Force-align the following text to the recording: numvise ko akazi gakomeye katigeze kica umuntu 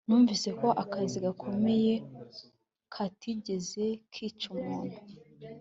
numvise 0.07 0.49
ko 0.59 0.67
akazi 0.83 1.17
gakomeye 1.25 1.93
katigeze 2.93 3.83
kica 4.11 4.45
umuntu 4.55 4.97